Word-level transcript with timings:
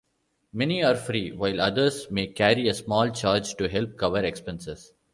Many 0.51 0.83
are 0.83 0.95
free, 0.95 1.31
while 1.31 1.61
others 1.61 2.09
may 2.09 2.25
carry 2.25 2.67
a 2.67 2.73
small 2.73 3.11
charge 3.11 3.53
to 3.57 3.69
help 3.69 3.97
cover 3.97 4.25
expenses. 4.25 4.93